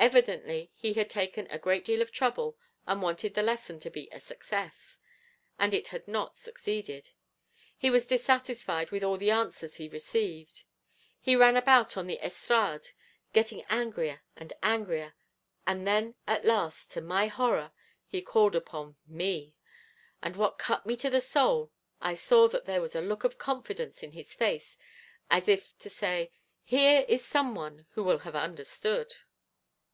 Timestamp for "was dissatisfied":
7.90-8.92